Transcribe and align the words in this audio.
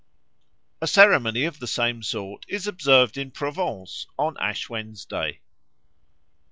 A 0.81 0.87
ceremony 0.87 1.43
of 1.43 1.59
the 1.59 1.67
same 1.67 2.01
sort 2.01 2.43
is 2.49 2.65
observed 2.65 3.19
in 3.19 3.29
Provence 3.29 4.07
on 4.17 4.35
Ash 4.39 4.67
Wednesday. 4.67 5.41